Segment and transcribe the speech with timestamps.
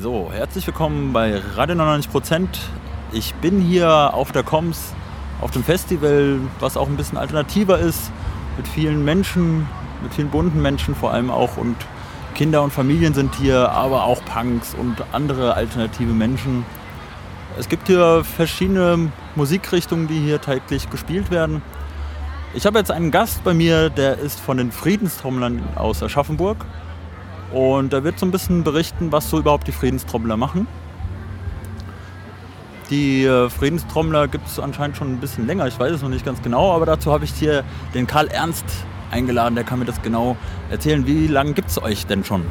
[0.00, 2.48] So, herzlich willkommen bei Radio 99%.
[3.12, 4.94] Ich bin hier auf der Koms,
[5.42, 8.10] auf dem Festival, was auch ein bisschen alternativer ist,
[8.56, 9.68] mit vielen Menschen,
[10.02, 11.76] mit vielen bunten Menschen vor allem auch und
[12.34, 16.64] Kinder und Familien sind hier, aber auch Punks und andere alternative Menschen.
[17.58, 21.60] Es gibt hier verschiedene Musikrichtungen, die hier täglich gespielt werden.
[22.54, 26.64] Ich habe jetzt einen Gast bei mir, der ist von den Friedenstrommlern aus Aschaffenburg.
[27.52, 30.66] Und er wird so ein bisschen berichten, was so überhaupt die Friedenstrommler machen.
[32.90, 36.26] Die äh, Friedenstrommler gibt es anscheinend schon ein bisschen länger, ich weiß es noch nicht
[36.26, 37.64] ganz genau, aber dazu habe ich hier
[37.94, 38.66] den Karl Ernst
[39.10, 40.36] eingeladen, der kann mir das genau
[40.70, 41.06] erzählen.
[41.06, 42.44] Wie lange gibt es euch denn schon?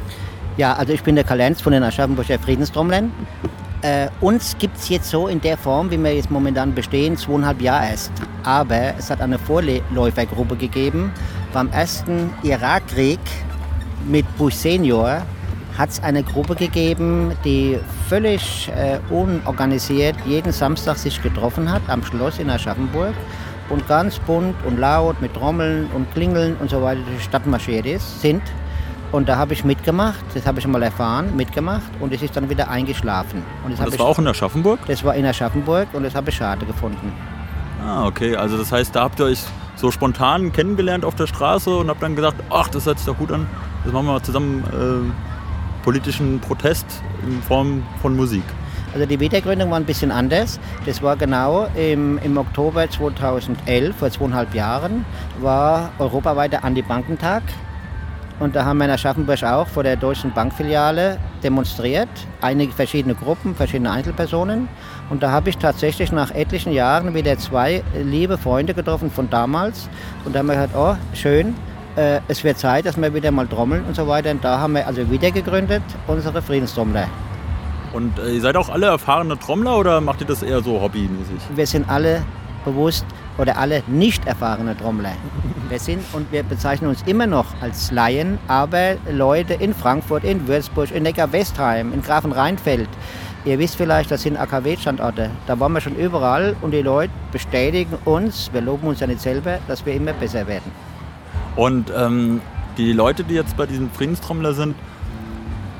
[0.57, 3.11] Ja, also ich bin der Karl Ernst von den Aschaffenburger Friedenstrommlern.
[3.83, 7.61] Äh, uns gibt es jetzt so in der Form, wie wir jetzt momentan bestehen, zweieinhalb
[7.61, 8.11] Jahre erst.
[8.43, 11.11] Aber es hat eine Vorläufergruppe gegeben.
[11.53, 13.19] Beim ersten Irakkrieg
[14.07, 15.21] mit Bush Senior
[15.77, 22.03] hat es eine Gruppe gegeben, die völlig äh, unorganisiert jeden Samstag sich getroffen hat am
[22.03, 23.13] Schloss in Aschaffenburg
[23.69, 27.47] und ganz bunt und laut mit Trommeln und Klingeln und so weiter durch die Stadt
[27.47, 28.41] marschiert ist, sind.
[29.11, 32.49] Und da habe ich mitgemacht, das habe ich mal erfahren, mitgemacht und es ist dann
[32.49, 33.43] wieder eingeschlafen.
[33.63, 34.79] Und das, und das war auch in Aschaffenburg?
[34.87, 37.11] Das war in Aschaffenburg und das habe ich schade gefunden.
[37.85, 38.35] Ah, okay.
[38.35, 39.43] Also das heißt, da habt ihr euch
[39.75, 43.17] so spontan kennengelernt auf der Straße und habt dann gesagt, ach, das hört sich doch
[43.17, 43.47] gut an.
[43.83, 46.85] Das machen wir zusammen äh, politischen Protest
[47.25, 48.43] in Form von Musik.
[48.93, 50.59] Also die Wiedergründung war ein bisschen anders.
[50.85, 55.05] Das war genau im, im Oktober 2011, vor zweieinhalb Jahren,
[55.39, 57.43] war europaweiter Anti-Bankentag.
[58.39, 62.09] Und da haben wir in Aschaffenburg auch vor der Deutschen Bankfiliale demonstriert.
[62.41, 64.67] Einige verschiedene Gruppen, verschiedene Einzelpersonen.
[65.09, 69.89] Und da habe ich tatsächlich nach etlichen Jahren wieder zwei liebe Freunde getroffen von damals.
[70.25, 71.53] Und da haben wir gesagt, oh, schön,
[71.95, 74.31] äh, es wird Zeit, dass wir wieder mal trommeln und so weiter.
[74.31, 77.07] Und da haben wir also wieder gegründet, unsere Friedenstrommler.
[77.93, 81.41] Und äh, ihr seid auch alle erfahrene Trommler oder macht ihr das eher so hobbymäßig?
[81.55, 82.23] Wir sind alle
[82.63, 83.05] bewusst
[83.37, 85.13] oder alle nicht erfahrene Trommler.
[85.69, 90.47] Wir sind und wir bezeichnen uns immer noch als Laien, aber Leute in Frankfurt, in
[90.47, 92.89] Würzburg, in Neckar-Westheim, in Grafenrheinfeld.
[93.43, 95.31] Ihr wisst vielleicht, das sind AKW-Standorte.
[95.47, 99.21] Da waren wir schon überall und die Leute bestätigen uns, wir loben uns ja nicht
[99.21, 100.71] selber, dass wir immer besser werden.
[101.55, 102.41] Und ähm,
[102.77, 104.75] die Leute, die jetzt bei diesem Friedenstrommler sind,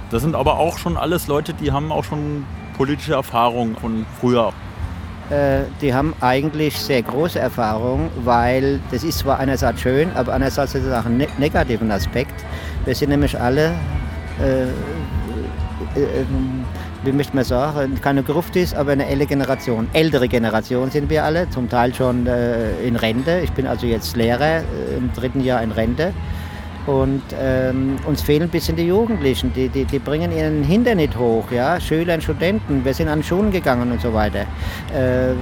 [0.10, 2.46] das sind aber auch schon alles Leute, die haben auch schon
[2.76, 4.52] politische Erfahrung von früher.
[5.30, 10.76] Äh, die haben eigentlich sehr große Erfahrung, weil das ist zwar einerseits schön, aber andererseits
[10.76, 12.44] ist es auch einen ne negativen Aspekt.
[12.84, 13.74] Wir sind nämlich alle,
[14.42, 16.26] äh, äh,
[17.04, 19.88] wie möchte man sagen, keine Gruftis, aber eine ältere Generation.
[19.94, 23.42] Ältere Generation sind wir alle, zum Teil schon äh, in Rente.
[23.44, 26.14] Ich bin also jetzt Lehrer, äh, im dritten Jahr in Rente.
[26.88, 31.52] Und ähm, uns fehlen ein bisschen die Jugendlichen, die, die, die bringen ihren Hinternet hoch,
[31.52, 31.80] ja?
[31.80, 34.46] Schüler und Studenten, wir sind an Schulen gegangen und so weiter.
[34.92, 35.34] Äh,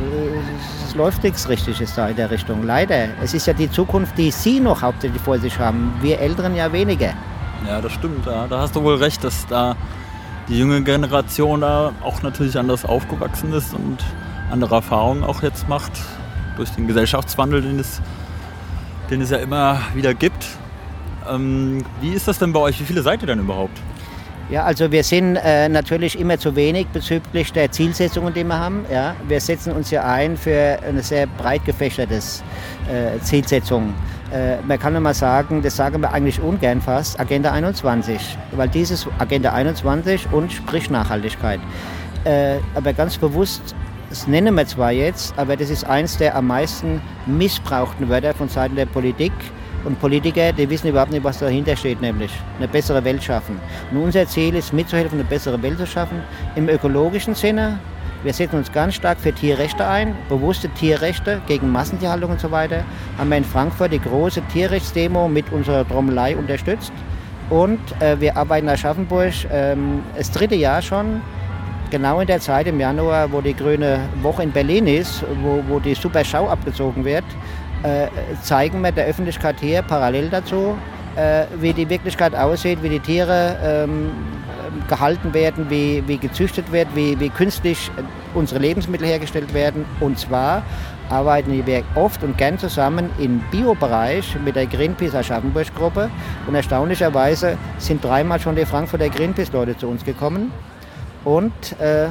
[0.86, 3.08] es läuft nichts Richtiges da in der Richtung, leider.
[3.24, 6.72] Es ist ja die Zukunft, die Sie noch hauptsächlich vor sich haben, wir Älteren ja
[6.74, 7.14] weniger.
[7.66, 8.46] Ja, das stimmt, ja.
[8.48, 9.78] da hast du wohl recht, dass da
[10.50, 13.98] die junge Generation da auch natürlich anders aufgewachsen ist und
[14.52, 15.92] andere Erfahrungen auch jetzt macht
[16.58, 18.02] durch den Gesellschaftswandel, den es,
[19.10, 20.46] den es ja immer wieder gibt.
[21.30, 22.80] Ähm, wie ist das denn bei euch?
[22.80, 23.80] Wie viele seid ihr denn überhaupt?
[24.50, 28.84] Ja, also wir sind äh, natürlich immer zu wenig bezüglich der Zielsetzungen, die wir haben.
[28.92, 33.94] Ja, wir setzen uns ja ein für eine sehr breit gefächerte äh, Zielsetzung.
[34.34, 38.20] Äh, man kann mal sagen, das sagen wir eigentlich ungern fast, Agenda 21,
[38.54, 41.60] weil dieses Agenda 21 und sprich Nachhaltigkeit.
[42.24, 43.76] Äh, aber ganz bewusst
[44.10, 48.50] das nennen wir zwar jetzt, aber das ist eins der am meisten missbrauchten Wörter von
[48.50, 49.32] Seiten der Politik
[49.86, 53.60] und Politiker, die wissen überhaupt nicht, was dahinter steht, nämlich eine bessere Welt schaffen.
[53.92, 56.22] Und unser Ziel ist, mitzuhelfen, eine bessere Welt zu schaffen,
[56.56, 57.80] im ökologischen Sinne.
[58.24, 62.84] Wir setzen uns ganz stark für Tierrechte ein, bewusste Tierrechte gegen Massentierhaltung und so weiter.
[63.18, 66.92] Haben wir in Frankfurt die große Tierrechtsdemo mit unserer Trommelei unterstützt.
[67.50, 71.22] Und äh, wir arbeiten in Aschaffenburg ähm, das dritte Jahr schon,
[71.90, 75.80] genau in der Zeit im Januar, wo die Grüne Woche in Berlin ist, wo, wo
[75.80, 77.24] die Super Schau abgezogen wird,
[77.84, 78.08] äh,
[78.42, 80.78] zeigen wir der Öffentlichkeit hier parallel dazu,
[81.16, 84.12] äh, wie die Wirklichkeit aussieht, wie die Tiere ähm,
[84.88, 87.92] gehalten werden, wie, wie gezüchtet wird, wie, wie künstlich
[88.34, 89.86] unsere Lebensmittel hergestellt werden.
[90.00, 90.64] Und zwar
[91.10, 96.10] arbeiten wir oft und gern zusammen im Biobereich mit der Greenpeace Aschaffenburg-Gruppe.
[96.48, 100.52] Und erstaunlicherweise sind dreimal schon die Frankfurter Greenpeace-Leute zu uns gekommen.
[101.24, 102.08] Und äh,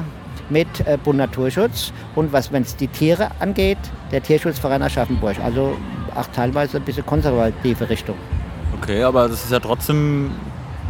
[0.49, 3.77] mit äh, Bund Naturschutz und was, wenn es die Tiere angeht,
[4.11, 5.37] der Tierschutzverein Aschaffenburg.
[5.43, 5.77] Also
[6.15, 8.15] auch teilweise ein bisschen konservative Richtung.
[8.81, 10.31] Okay, aber das ist ja trotzdem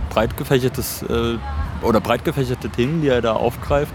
[0.09, 1.37] breit gefächertes äh,
[1.81, 3.93] oder breit gefächerte Themen, die er da aufgreift.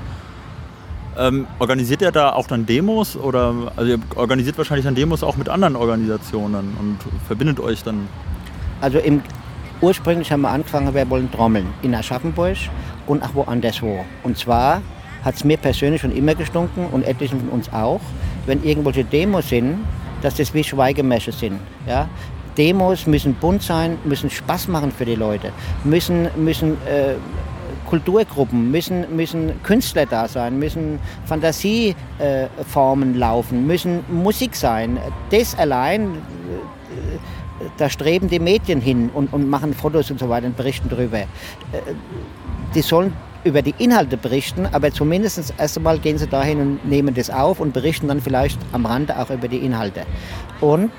[1.16, 5.36] Ähm, organisiert ihr da auch dann Demos oder also ihr organisiert wahrscheinlich dann Demos auch
[5.36, 8.08] mit anderen Organisationen und verbindet euch dann?
[8.80, 9.22] Also im,
[9.80, 12.56] ursprünglich haben wir angefangen, wir wollen trommeln in Aschaffenburg
[13.06, 14.04] und auch woanders wo.
[14.24, 14.82] Und zwar
[15.24, 18.00] hat es mir persönlich schon immer gestunken und etlichen von uns auch,
[18.46, 19.78] wenn irgendwelche Demos sind,
[20.22, 21.60] dass das wie Schweigemäsche sind.
[21.86, 22.08] Ja?
[22.56, 25.50] Demos müssen bunt sein, müssen Spaß machen für die Leute,
[25.82, 27.14] müssen, müssen äh,
[27.86, 34.98] Kulturgruppen, müssen, müssen Künstler da sein, müssen Fantasieformen äh, laufen, müssen Musik sein.
[35.30, 40.46] Das allein, äh, da streben die Medien hin und, und machen Fotos und so weiter
[40.46, 41.18] und berichten darüber.
[41.18, 41.26] Äh,
[42.74, 43.12] die sollen
[43.44, 47.60] über die Inhalte berichten, aber zumindest erst einmal gehen sie dahin und nehmen das auf
[47.60, 50.02] und berichten dann vielleicht am Rande auch über die Inhalte.
[50.60, 50.90] Und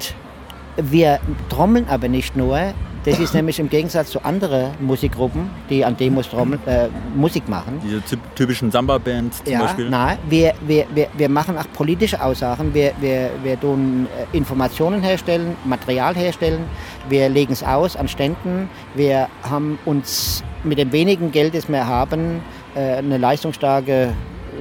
[0.78, 1.20] wir
[1.50, 2.74] trommeln aber nicht nur,
[3.06, 7.80] das ist nämlich im Gegensatz zu anderen Musikgruppen, die an Demos äh, Musik machen.
[7.84, 8.02] Diese
[8.36, 9.90] typischen Samba-Bands zum ja, Beispiel?
[9.90, 12.74] Nein, wir, wir, wir, wir machen auch politische Aussagen.
[12.74, 16.66] Wir, wir, wir tun äh, Informationen herstellen, Material herstellen.
[17.08, 18.70] Wir legen es aus an Ständen.
[18.96, 22.42] Wir haben uns mit dem wenigen Geld, das wir haben,
[22.76, 24.14] äh, eine leistungsstarke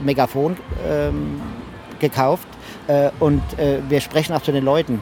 [0.04, 0.56] Megafon
[0.86, 1.40] ähm,
[1.98, 2.46] gekauft.
[2.86, 5.00] Äh, und äh, wir sprechen auch zu den Leuten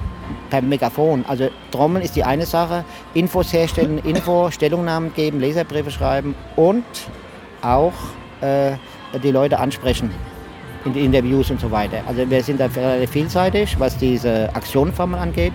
[0.51, 1.25] per Megafon.
[1.27, 2.85] Also Trommeln ist die eine Sache,
[3.15, 6.85] Infos herstellen, Info, Stellungnahmen geben, Leserbriefe schreiben und
[7.63, 7.93] auch
[8.41, 8.73] äh,
[9.23, 10.11] die Leute ansprechen
[10.85, 11.99] in die Interviews und so weiter.
[12.07, 15.53] Also wir sind da relativ vielseitig, was diese Aktionformen angeht.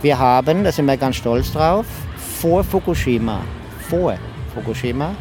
[0.00, 3.40] Wir haben, da sind wir ganz stolz drauf, vor Fukushima,
[3.88, 4.16] vor
[4.54, 5.14] Fukushima,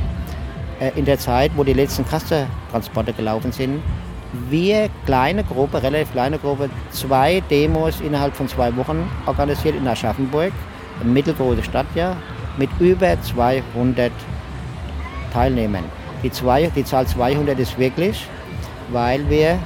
[0.79, 3.81] äh, in der Zeit, wo die letzten Kassetransporte gelaufen sind,
[4.50, 10.51] wir, kleine Gruppe, relativ kleine Gruppe, zwei Demos innerhalb von zwei Wochen organisiert in Aschaffenburg,
[11.01, 12.15] eine mittelgroße Stadt ja,
[12.57, 14.12] mit über 200
[15.31, 15.83] Teilnehmern.
[16.24, 18.27] Die, zwei, die Zahl 200 ist wirklich,
[18.91, 19.59] weil wir,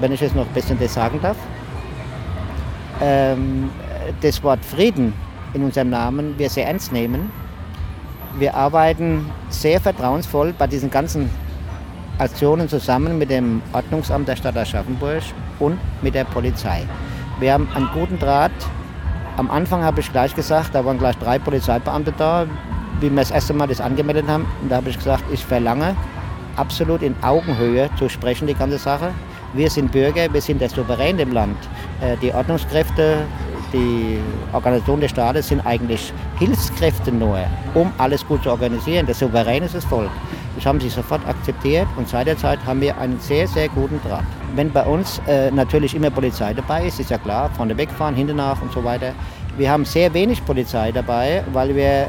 [0.00, 1.36] wenn ich es noch ein bisschen das sagen darf,
[3.00, 3.70] ähm,
[4.20, 5.12] das Wort Frieden
[5.54, 7.30] in unserem Namen wir sehr ernst nehmen.
[8.38, 11.30] Wir arbeiten sehr vertrauensvoll bei diesen ganzen
[12.18, 15.22] Aktionen zusammen mit dem Ordnungsamt der Stadt Aschaffenburg
[15.60, 16.82] und mit der Polizei.
[17.38, 18.50] Wir haben einen guten Draht.
[19.36, 22.46] Am Anfang habe ich gleich gesagt, da waren gleich drei Polizeibeamte da,
[23.00, 24.46] wie wir das erste Mal das angemeldet haben.
[24.60, 25.94] Und da habe ich gesagt, ich verlange
[26.56, 29.12] absolut in Augenhöhe zu sprechen, die ganze Sache.
[29.54, 31.56] Wir sind Bürger, wir sind der Souverän im Land.
[32.00, 33.18] Äh, die Ordnungskräfte,
[33.72, 34.18] die
[34.52, 37.38] Organisation des Staates sind eigentlich Hilfskräfte nur,
[37.74, 39.06] um alles gut zu organisieren.
[39.06, 40.10] Der Souverän ist das Volk.
[40.58, 44.00] Das haben sie sofort akzeptiert und seit der Zeit haben wir einen sehr, sehr guten
[44.02, 44.24] Draht.
[44.56, 48.38] Wenn bei uns äh, natürlich immer Polizei dabei ist, ist ja klar, vorne wegfahren, hinten
[48.38, 49.12] nach und so weiter.
[49.56, 52.06] Wir haben sehr wenig Polizei dabei, weil wir äh,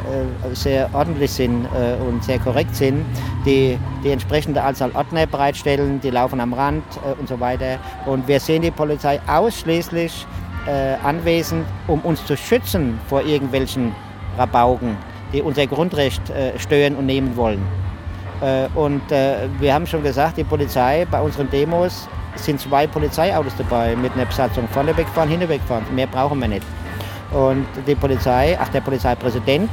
[0.53, 3.05] sehr ordentlich sind äh, und sehr korrekt sind,
[3.45, 7.77] die die entsprechende Anzahl Ordner bereitstellen, die laufen am Rand äh, und so weiter.
[8.07, 10.25] Und wir sehen die Polizei ausschließlich
[10.65, 13.93] äh, anwesend, um uns zu schützen vor irgendwelchen
[14.39, 14.97] Rabauken,
[15.33, 17.61] die unser Grundrecht äh, stören und nehmen wollen.
[18.41, 23.53] Äh, und äh, wir haben schon gesagt, die Polizei bei unseren Demos sind zwei Polizeiautos
[23.57, 24.67] dabei mit einer Besatzung.
[24.69, 25.83] Vorne wegfahren, hinten wegfahren.
[25.93, 26.65] Mehr brauchen wir nicht.
[27.31, 29.69] Und die Polizei, ach der Polizeipräsident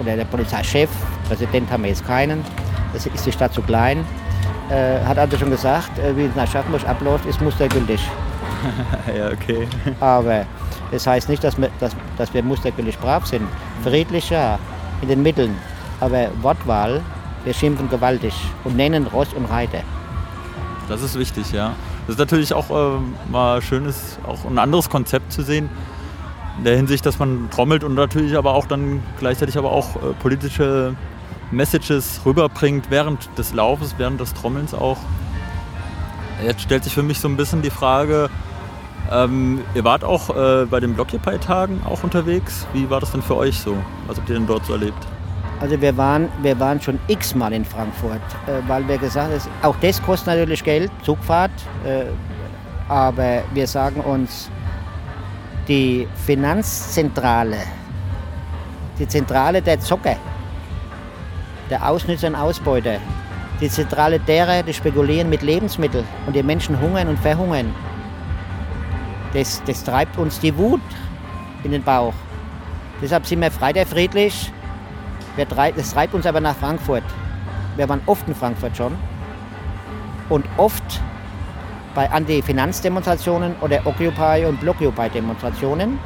[0.00, 0.90] oder der Polizeichef,
[1.26, 2.44] Präsident haben wir jetzt keinen,
[2.92, 4.04] das ist die Stadt zu klein,
[4.70, 8.00] äh, hat also schon gesagt, äh, wie es nach Aschaffenburg abläuft, ist mustergültig.
[9.16, 9.66] ja, okay.
[9.98, 10.44] Aber
[10.92, 13.42] das heißt nicht, dass wir, dass, dass wir mustergültig brav sind.
[13.82, 14.58] Friedlich ja,
[15.02, 15.56] in den Mitteln.
[15.98, 17.00] Aber Wortwahl
[17.44, 19.82] wir schimpfen gewaltig und nennen Ross und Reiter.
[20.88, 21.74] Das ist wichtig, ja.
[22.06, 22.98] Das ist natürlich auch äh,
[23.30, 25.70] mal schönes, auch ein anderes Konzept zu sehen.
[26.58, 30.12] In der Hinsicht, dass man trommelt und natürlich aber auch dann gleichzeitig aber auch äh,
[30.20, 30.94] politische
[31.52, 34.98] Messages rüberbringt während des Laufes, während des Trommelns auch.
[36.44, 38.30] Jetzt stellt sich für mich so ein bisschen die Frage,
[39.10, 42.66] ähm, ihr wart auch äh, bei den Blockupy-Tagen auch unterwegs.
[42.72, 43.76] Wie war das denn für euch so?
[44.06, 45.06] Was habt ihr denn dort so erlebt?
[45.60, 49.76] Also wir waren, wir waren schon x-mal in Frankfurt, äh, weil wir gesagt haben, auch
[49.82, 51.50] das kostet natürlich Geld, Zugfahrt,
[51.84, 52.04] äh,
[52.88, 54.50] aber wir sagen uns,
[55.68, 57.58] die Finanzzentrale,
[58.98, 60.16] die Zentrale der Zocker,
[61.68, 62.96] der Ausnützer und Ausbeuter,
[63.60, 67.74] die Zentrale derer, die spekulieren mit Lebensmitteln und die Menschen hungern und verhungern,
[69.34, 70.80] das, das treibt uns die Wut
[71.64, 72.14] in den Bauch.
[73.02, 74.50] Deshalb sind wir Freitag friedlich,
[75.36, 77.04] das treibt uns aber nach Frankfurt.
[77.76, 78.96] Wir waren oft in Frankfurt schon
[80.28, 81.00] und oft
[81.94, 85.98] bei Anti-Finanzdemonstrationen oder Occupy- und Blockupy-Demonstrationen.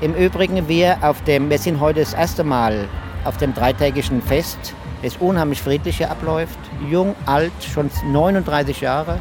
[0.00, 2.88] Im Übrigen, wir, auf dem, wir sind heute das erste Mal
[3.24, 6.58] auf dem dreitägigen Fest es unheimlich friedlich hier abläuft.
[6.90, 9.18] Jung, alt, schon 39 Jahre.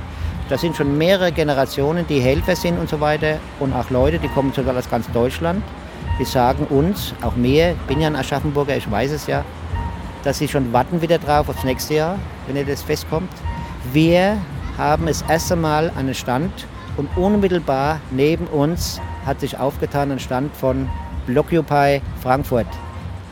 [0.49, 3.37] Das sind schon mehrere Generationen, die Helfer sind und so weiter.
[3.59, 5.63] Und auch Leute, die kommen sogar aus ganz Deutschland.
[6.19, 9.43] Die sagen uns, auch mir, bin ja ein Aschaffenburger, ich weiß es ja,
[10.23, 13.31] dass sie schon warten wieder drauf aufs nächste Jahr, wenn ihr das festkommt.
[13.91, 14.37] Wir
[14.77, 16.51] haben das erste Mal einen Stand
[16.97, 20.87] und unmittelbar neben uns hat sich aufgetan ein Stand von
[21.25, 22.67] Blockupy Frankfurt.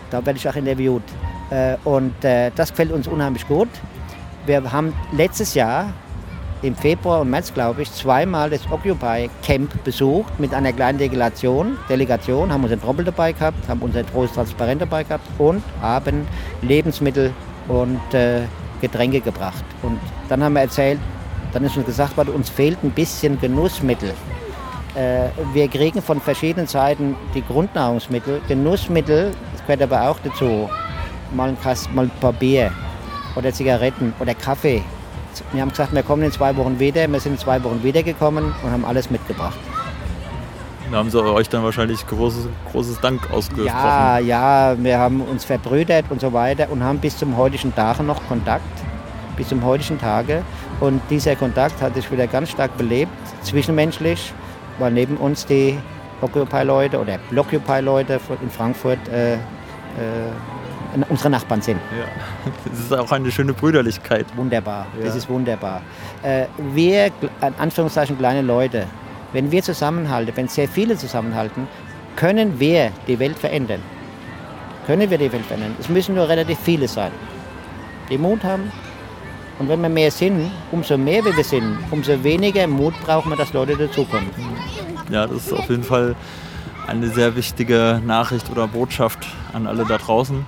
[0.09, 1.03] Da werde ich auch interviewt.
[1.49, 3.69] Äh, und äh, das gefällt uns unheimlich gut.
[4.45, 5.93] Wir haben letztes Jahr
[6.61, 11.77] im Februar und März, glaube ich, zweimal das Occupy Camp besucht mit einer kleinen Delegation,
[11.89, 16.27] Delegation, haben unseren Trommel dabei gehabt, haben unser großes Transparent dabei gehabt und haben
[16.61, 17.33] Lebensmittel
[17.67, 18.41] und äh,
[18.79, 19.63] Getränke gebracht.
[19.81, 19.99] Und
[20.29, 20.99] dann haben wir erzählt,
[21.53, 24.13] dann ist uns gesagt worden, uns fehlt ein bisschen Genussmittel.
[24.95, 28.41] Äh, wir kriegen von verschiedenen Seiten die Grundnahrungsmittel.
[28.47, 30.69] Genussmittel, das gehört aber auch dazu.
[31.33, 32.71] Mal ein, Kasten, mal ein paar Bier
[33.35, 34.83] oder Zigaretten oder Kaffee.
[35.51, 37.07] Wir haben gesagt, wir kommen in zwei Wochen wieder.
[37.07, 39.57] Wir sind in zwei Wochen wiedergekommen und haben alles mitgebracht.
[40.91, 43.65] Da haben sie euch dann wahrscheinlich großes, großes Dank ausgesprochen.
[43.65, 48.03] Ja, ja, wir haben uns verbrüdert und so weiter und haben bis zum heutigen Tage
[48.03, 48.65] noch Kontakt.
[49.37, 50.43] Bis zum heutigen Tage.
[50.81, 53.11] Und dieser Kontakt hat sich wieder ganz stark belebt,
[53.43, 54.33] zwischenmenschlich,
[54.79, 55.77] weil neben uns die
[56.21, 59.37] Occupy-Leute oder Blockupy-Leute in Frankfurt äh, äh,
[61.09, 61.79] unsere Nachbarn sind.
[61.97, 62.05] Ja,
[62.69, 64.25] das ist auch eine schöne Brüderlichkeit.
[64.35, 65.05] Wunderbar, ja.
[65.05, 65.81] das ist wunderbar.
[66.23, 68.87] Äh, wir, in Anführungszeichen kleine Leute,
[69.33, 71.67] wenn wir zusammenhalten, wenn sehr viele zusammenhalten,
[72.15, 73.81] können wir die Welt verändern.
[74.85, 75.75] Können wir die Welt verändern.
[75.79, 77.11] Es müssen nur relativ viele sein,
[78.09, 78.71] die Mut haben.
[79.59, 83.53] Und wenn wir mehr sind, umso mehr wir sind, umso weniger Mut brauchen wir, dass
[83.53, 84.29] Leute dazukommen.
[85.11, 86.15] Ja, das ist auf jeden Fall
[86.87, 89.19] eine sehr wichtige Nachricht oder Botschaft
[89.53, 90.45] an alle da draußen.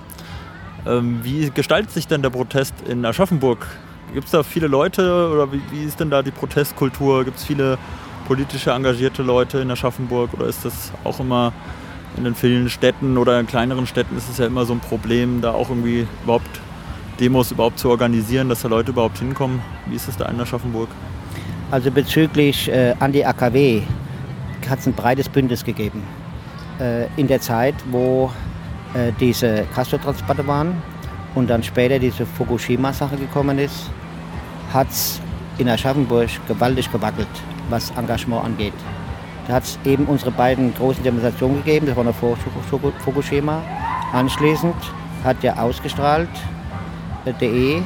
[0.86, 3.66] Ähm, wie gestaltet sich denn der Protest in Aschaffenburg?
[4.12, 7.24] Gibt es da viele Leute oder wie, wie, ist denn da die Protestkultur?
[7.24, 7.78] Gibt es viele
[8.26, 11.52] politische engagierte Leute in Aschaffenburg oder ist das auch immer
[12.16, 15.40] in den vielen Städten oder in kleineren Städten ist es ja immer so ein Problem,
[15.40, 16.60] da auch irgendwie überhaupt
[17.18, 19.62] Demos überhaupt zu organisieren, dass da Leute überhaupt hinkommen?
[19.86, 20.88] Wie ist es da in Aschaffenburg?
[21.70, 23.82] Also bezüglich äh, Anti-AKW
[24.68, 26.02] hat es ein breites Bündnis gegeben.
[26.78, 28.30] Äh, in der Zeit, wo
[28.94, 30.82] äh, diese Castor-Transporte waren
[31.34, 33.90] und dann später diese Fukushima-Sache gekommen ist,
[34.72, 35.20] hat es
[35.58, 37.28] in Aschaffenburg gewaltig gewackelt,
[37.70, 38.74] was Engagement angeht.
[39.46, 42.36] Da hat es eben unsere beiden großen Demonstrationen gegeben, das war noch vor
[43.04, 43.62] Fukushima.
[44.12, 44.74] Anschließend
[45.22, 46.28] hat er ausgestrahlt,
[47.24, 47.82] äh, DE,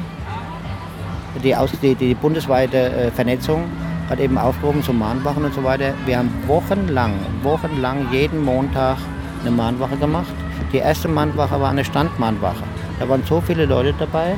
[1.43, 3.65] die, aus, die, die bundesweite äh, Vernetzung
[4.09, 5.93] hat eben aufgehoben zum Mahnwachen und so weiter.
[6.07, 8.97] Wir haben wochenlang, wochenlang jeden Montag
[9.43, 10.33] eine Mahnwache gemacht.
[10.73, 12.63] Die erste Mahnwache war eine Standmahnwache.
[13.01, 14.35] Da waren so viele Leute dabei,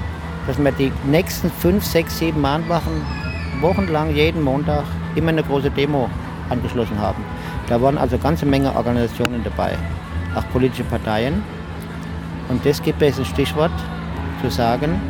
[0.46, 2.92] dass wir die nächsten fünf, sechs, sieben Mahnwachen
[3.60, 4.84] wochenlang jeden Montag
[5.16, 6.08] immer eine große Demo
[6.48, 7.24] angeschlossen haben.
[7.68, 9.76] Da waren also ganze Menge Organisationen dabei,
[10.36, 11.42] auch politische Parteien.
[12.48, 13.72] Und das gibt es ein Stichwort
[14.40, 15.00] zu sagen,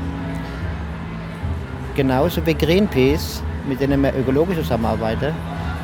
[1.95, 5.35] genauso wie Greenpeace, mit denen wir ökologisch zusammenarbeiten,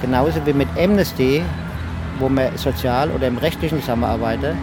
[0.01, 1.43] genauso wie mit Amnesty,
[2.19, 4.57] wo wir sozial oder im rechtlichen zusammenarbeiten,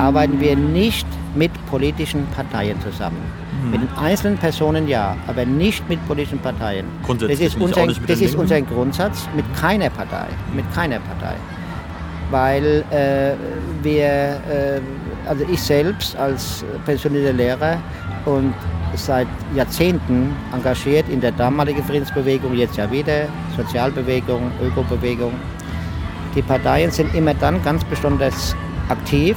[0.00, 3.20] arbeiten wir nicht mit politischen Parteien zusammen.
[3.64, 3.70] Mhm.
[3.70, 6.86] Mit den einzelnen Personen ja, aber nicht mit politischen Parteien.
[7.04, 10.26] Grundsätzlich das ist, unser, das ist unser Grundsatz mit keiner Partei.
[10.54, 11.34] Mit keiner Partei.
[12.30, 13.34] Weil äh,
[13.82, 14.80] wir, äh,
[15.26, 17.78] also ich selbst als pensionierter Lehrer
[18.24, 18.54] und
[18.94, 23.26] seit Jahrzehnten engagiert in der damaligen Friedensbewegung, jetzt ja wieder,
[23.56, 25.32] Sozialbewegung, Ökobewegung.
[26.34, 28.54] Die Parteien sind immer dann ganz besonders
[28.88, 29.36] aktiv,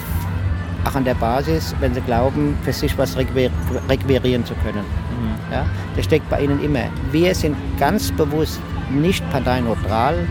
[0.86, 4.84] auch an der Basis, wenn sie glauben, für sich was requirieren zu können.
[4.84, 5.54] Mhm.
[5.54, 6.86] Ja, das steckt bei ihnen immer.
[7.12, 8.60] Wir sind ganz bewusst
[8.92, 10.28] nicht parteineutral,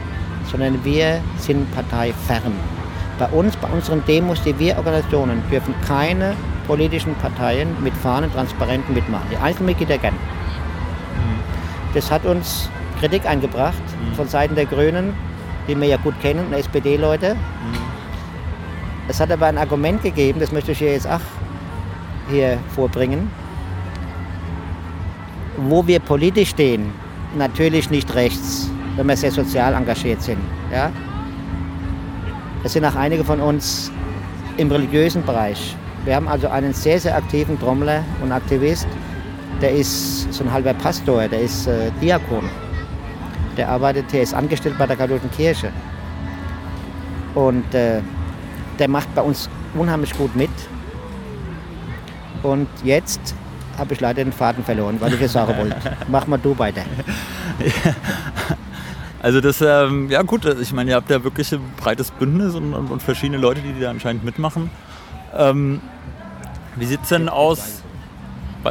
[0.50, 2.52] sondern wir sind parteifern.
[3.18, 6.34] Bei uns, bei unseren Demos, die wir Organisationen, dürfen keine
[6.66, 9.26] politischen Parteien mit Fahnen, Transparenten mitmachen.
[9.30, 10.14] Die Einzelmitglieder gern.
[10.14, 11.40] Mhm.
[11.94, 14.14] Das hat uns Kritik eingebracht mhm.
[14.14, 15.14] von Seiten der Grünen,
[15.68, 17.34] die wir ja gut kennen, und SPD-Leute.
[17.34, 17.81] Mhm.
[19.12, 21.20] Es hat aber ein Argument gegeben, das möchte ich hier jetzt auch
[22.30, 23.30] hier vorbringen,
[25.58, 26.90] wo wir politisch stehen,
[27.36, 30.38] natürlich nicht rechts, wenn wir sehr sozial engagiert sind.
[30.72, 30.90] Ja?
[32.64, 33.92] Es sind auch einige von uns
[34.56, 35.76] im religiösen Bereich.
[36.06, 38.88] Wir haben also einen sehr, sehr aktiven Trommler und Aktivist,
[39.60, 42.48] der ist so ein halber Pastor, der ist äh, Diakon.
[43.58, 45.70] Der arbeitet, der ist angestellt bei der katholischen Kirche.
[47.34, 48.00] Und äh,
[48.78, 50.50] der macht bei uns unheimlich gut mit.
[52.42, 53.34] Und jetzt
[53.78, 55.76] habe ich leider den Faden verloren, weil ich es sagen wollte.
[56.08, 56.82] Mach mal du weiter.
[59.22, 62.74] Also das, ähm, ja gut, ich meine, ihr habt ja wirklich ein breites Bündnis und,
[62.74, 64.68] und, und verschiedene Leute, die da anscheinend mitmachen.
[65.36, 65.80] Ähm,
[66.74, 67.81] wie sieht es denn aus?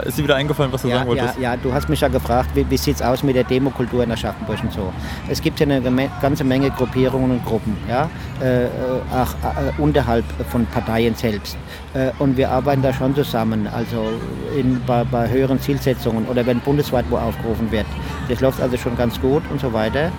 [0.05, 1.35] Ist dir wieder eingefallen, was du ja, sagen wolltest?
[1.35, 4.03] Ja, ja, du hast mich ja gefragt, wie, wie sieht es aus mit der Demokultur
[4.03, 4.93] in Aschaffenburg und so.
[5.27, 8.09] Es gibt ja eine ganze Menge Gruppierungen und Gruppen, ja,
[8.41, 8.67] äh,
[9.13, 11.57] auch äh, unterhalb von Parteien selbst.
[11.93, 14.09] Äh, und wir arbeiten da schon zusammen, also
[14.57, 17.85] in, bei, bei höheren Zielsetzungen oder wenn bundesweit wo aufgerufen wird.
[18.29, 20.11] Das läuft also schon ganz gut und so weiter.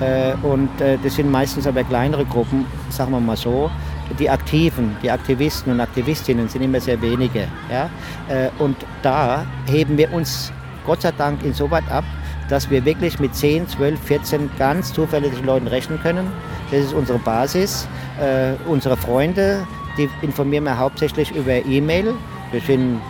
[0.00, 3.70] Äh, und äh, das sind meistens aber kleinere Gruppen, sagen wir mal so
[4.18, 7.46] die Aktiven, die Aktivisten und Aktivistinnen sind immer sehr wenige.
[7.70, 7.90] Ja?
[8.28, 10.52] Äh, und da heben wir uns
[10.86, 12.04] Gott sei Dank insoweit ab,
[12.48, 16.26] dass wir wirklich mit 10, 12, 14 ganz zuverlässigen Leuten rechnen können.
[16.70, 17.86] Das ist unsere Basis.
[18.20, 22.14] Äh, unsere Freunde, die informieren wir hauptsächlich über E-Mail.
[22.50, 23.00] Wir sind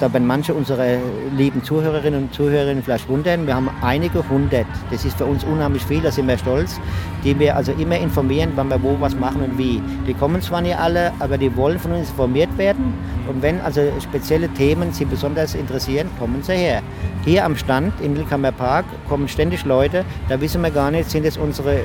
[0.00, 0.98] da werden manche unserer
[1.36, 5.84] lieben Zuhörerinnen und Zuhörer vielleicht wundern, wir haben einige hundert, das ist für uns unheimlich
[5.84, 6.80] viel, da sind wir stolz,
[7.24, 9.80] die wir also immer informieren, wann wir wo was machen und wie.
[10.06, 12.94] Die kommen zwar nicht alle, aber die wollen von uns informiert werden
[13.28, 16.82] und wenn also spezielle Themen sie besonders interessieren, kommen sie her.
[17.24, 21.24] Hier am Stand im Lilkammer Park kommen ständig Leute, da wissen wir gar nicht, sind
[21.24, 21.82] es unsere äh,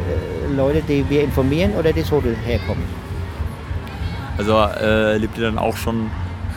[0.56, 2.84] Leute, die wir informieren oder die so herkommen.
[4.38, 6.10] Also äh, lebt ihr dann auch schon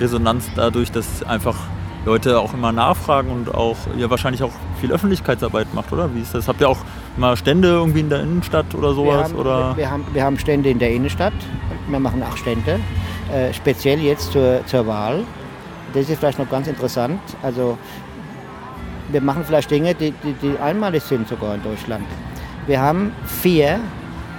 [0.05, 1.57] Resonanz dadurch, dass einfach
[2.05, 6.15] Leute auch immer nachfragen und auch ihr wahrscheinlich auch viel Öffentlichkeitsarbeit macht, oder?
[6.15, 6.47] Wie ist das?
[6.49, 6.79] Habt ihr auch
[7.17, 9.17] mal Stände irgendwie in der Innenstadt oder sowas?
[9.17, 9.77] Wir haben, oder?
[9.77, 11.33] Wir, haben, wir haben Stände in der Innenstadt.
[11.89, 12.79] Wir machen auch Stände,
[13.33, 15.25] äh, speziell jetzt zur, zur Wahl.
[15.95, 17.21] Das ist vielleicht noch ganz interessant.
[17.43, 17.79] Also
[19.09, 22.05] wir machen vielleicht Dinge, die, die, die einmalig sind sogar in Deutschland.
[22.67, 23.81] Wir haben vier,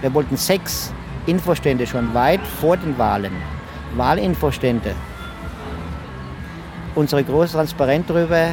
[0.01, 0.93] wir wollten sechs
[1.25, 3.31] Infostände schon weit vor den Wahlen.
[3.95, 4.93] Wahlinfostände
[6.96, 8.48] unsere große Transparent drüber,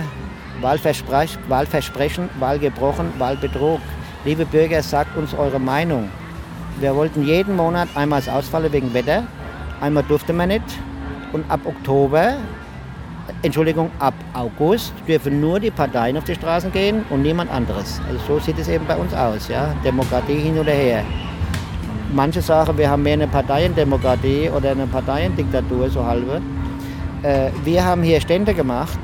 [0.61, 3.81] Wahlversprechen, Wahlversprechen, Wahlgebrochen, Wahlbetrug.
[4.25, 6.09] Liebe Bürger, sagt uns eure Meinung.
[6.81, 9.25] Wir wollten jeden Monat einmal ausfallen wegen Wetter,
[9.81, 10.65] einmal durfte man nicht.
[11.33, 12.35] Und ab Oktober,
[13.43, 18.01] Entschuldigung, ab August dürfen nur die Parteien auf die Straßen gehen und niemand anderes.
[18.09, 19.75] Also so sieht es eben bei uns aus, ja.
[19.85, 21.03] Demokratie hin oder her.
[22.13, 26.43] Manche sagen, wir haben mehr eine Parteiendemokratie oder eine Parteiendiktatur, so halbe.
[27.23, 28.99] Äh, wir haben hier Stände gemacht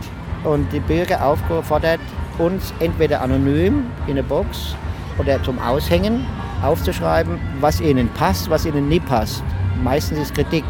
[0.45, 2.01] und die Bürger aufgefordert,
[2.39, 4.75] uns entweder anonym in eine Box
[5.19, 6.25] oder zum Aushängen
[6.63, 9.43] aufzuschreiben, was ihnen passt, was ihnen nie passt.
[9.83, 10.65] Meistens ist Kritik.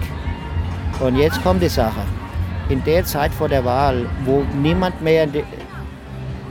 [1.00, 2.00] Und jetzt kommt die Sache.
[2.68, 5.26] In der Zeit vor der Wahl, wo niemand mehr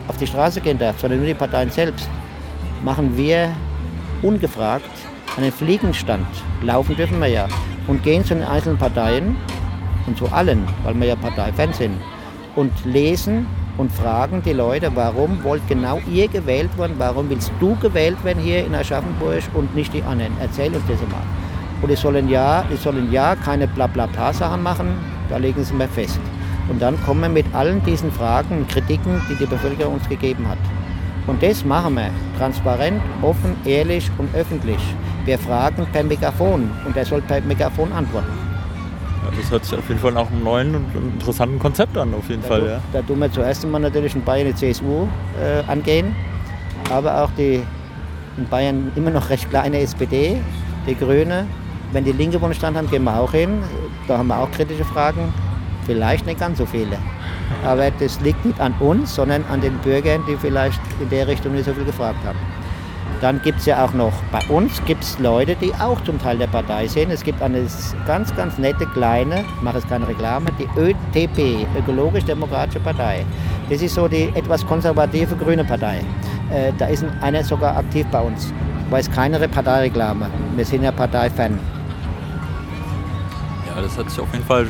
[0.08, 2.10] auf die Straße gehen darf, sondern nur die Parteien selbst,
[2.84, 3.50] machen wir
[4.24, 4.90] ungefragt
[5.38, 6.26] einen Fliegenstand.
[6.64, 7.48] Laufen dürfen wir ja.
[7.86, 9.36] Und gehen zu den einzelnen Parteien
[10.08, 11.94] und zu allen, weil wir ja Parteifans sind,
[12.56, 13.46] und lesen
[13.78, 18.42] und fragen die Leute, warum wollt genau ihr gewählt werden, warum willst du gewählt werden
[18.42, 20.34] hier in Aschaffenburg und nicht die anderen?
[20.42, 21.22] Erzähl uns das mal.
[21.82, 24.88] Und die sollen ja, die sollen ja keine Blablabla-Sachen machen,
[25.30, 26.20] da legen sie mir fest.
[26.70, 30.48] Und dann kommen wir mit allen diesen Fragen und Kritiken, die die Bevölkerung uns gegeben
[30.48, 30.58] hat.
[31.28, 34.80] Und das machen wir transparent, offen, ehrlich und öffentlich.
[35.26, 38.47] Wir fragen per Megafon und er soll per Megafon antworten.
[39.36, 42.42] Das hört sich auf jeden Fall nach einem neuen und interessanten Konzept an, auf jeden
[42.44, 42.62] da Fall.
[42.62, 42.80] Du, ja.
[42.94, 45.08] Da tun wir zuerst einmal natürlich in Bayern die CSU
[45.42, 46.16] äh, angehen,
[46.92, 47.64] aber auch die
[48.38, 50.38] in Bayern immer noch recht kleine SPD,
[50.88, 51.48] die Grüne.
[51.92, 53.64] Wenn die Linke Bundesstand haben, gehen wir auch hin.
[54.08, 55.34] Da haben wir auch kritische Fragen.
[55.86, 56.98] Vielleicht nicht ganz so viele.
[57.64, 61.54] Aber das liegt nicht an uns, sondern an den Bürgern, die vielleicht in der Richtung
[61.54, 62.38] nicht so viel gefragt haben.
[63.22, 66.48] Dann gibt es ja auch noch, bei uns gibt Leute, die auch zum Teil der
[66.48, 67.10] Partei sind.
[67.10, 67.66] Es gibt eine
[68.06, 73.26] ganz, ganz nette kleine, ich mache jetzt keine Reklame, die ÖTP, Ökologisch-Demokratische Partei.
[73.70, 76.02] Das ist so die etwas konservative grüne Partei.
[76.52, 78.54] Äh, da ist einer sogar aktiv bei uns.
[78.88, 80.30] Aber es keine Parteireklame.
[80.56, 81.60] Wir sind ja Parteifan.
[83.68, 84.68] Ja, das hört sich auf jeden Fall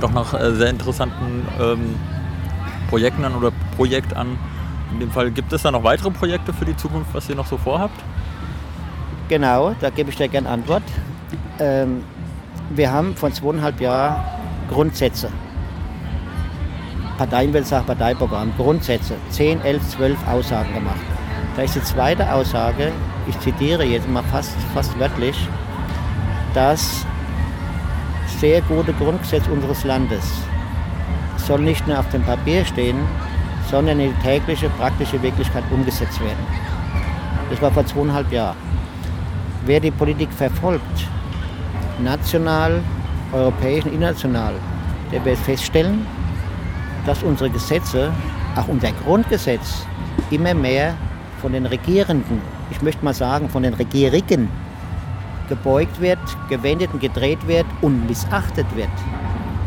[0.00, 1.96] doch nach äh, sehr interessanten ähm,
[2.88, 4.38] Projekten an oder Projekt an
[4.92, 7.46] in dem Fall, gibt es da noch weitere Projekte für die Zukunft, was ihr noch
[7.46, 7.98] so vorhabt?
[9.28, 10.82] Genau, da gebe ich dir gerne Antwort.
[11.58, 12.02] Ähm,
[12.70, 14.22] wir haben vor zweieinhalb Jahren
[14.68, 15.30] Grundsätze.
[17.18, 21.00] Parteienwelt sagt Parteiprogramm, Grundsätze, 10, 11, 12 Aussagen gemacht.
[21.54, 22.92] Da ist die zweite Aussage,
[23.28, 25.36] ich zitiere jetzt mal fast, fast wörtlich,
[26.54, 27.04] das
[28.38, 30.24] sehr gute Grundgesetz unseres Landes
[31.50, 32.96] soll nicht nur auf dem Papier stehen,
[33.70, 36.44] sondern in die tägliche, praktische Wirklichkeit umgesetzt werden.
[37.50, 38.56] Das war vor zweieinhalb Jahren.
[39.64, 41.06] Wer die Politik verfolgt,
[42.02, 42.80] national,
[43.32, 44.54] europäisch und international,
[45.12, 46.06] der wird feststellen,
[47.06, 48.12] dass unsere Gesetze,
[48.56, 49.86] auch unser Grundgesetz,
[50.30, 50.94] immer mehr
[51.40, 54.48] von den Regierenden, ich möchte mal sagen von den Regierigen,
[55.48, 58.88] gebeugt wird, gewendet und gedreht wird und missachtet wird.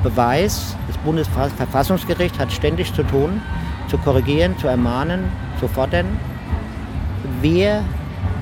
[0.01, 3.41] Beweis, das Bundesverfassungsgericht hat ständig zu tun,
[3.87, 6.05] zu korrigieren, zu ermahnen, zu fordern.
[7.41, 7.83] Wir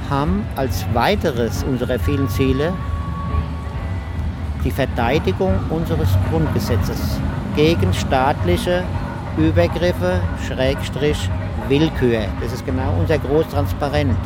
[0.10, 2.74] haben als weiteres unserer vielen Ziele
[4.64, 7.20] die Verteidigung unseres Grundgesetzes
[7.56, 8.84] gegen staatliche
[9.38, 11.30] Übergriffe, Schrägstrich,
[11.68, 12.26] Willkür.
[12.42, 14.18] Das ist genau unser Großtransparent.